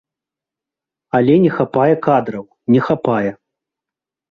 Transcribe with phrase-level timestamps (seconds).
[1.19, 2.45] Але не хапае кадраў,
[2.77, 3.31] не хапае.